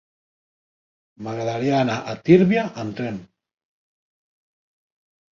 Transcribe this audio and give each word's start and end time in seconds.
M'agradaria 1.25 1.75
anar 1.79 1.97
a 2.13 2.15
Tírvia 2.29 2.63
amb 2.85 2.97
tren. 3.01 3.19